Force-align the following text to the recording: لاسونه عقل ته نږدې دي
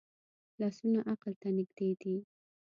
لاسونه 0.59 0.99
عقل 1.11 1.33
ته 1.41 1.47
نږدې 1.57 1.89
دي 2.01 2.15